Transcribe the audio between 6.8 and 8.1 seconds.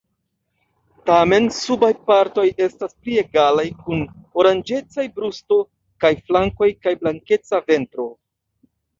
kaj blankeca ventro.